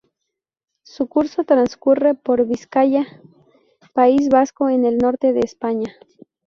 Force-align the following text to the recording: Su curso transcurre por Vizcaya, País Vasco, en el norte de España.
Su 0.83 1.07
curso 1.09 1.43
transcurre 1.43 2.15
por 2.15 2.47
Vizcaya, 2.47 3.05
País 3.93 4.29
Vasco, 4.29 4.67
en 4.67 4.83
el 4.85 4.97
norte 4.97 5.31
de 5.31 5.41
España. 5.41 5.95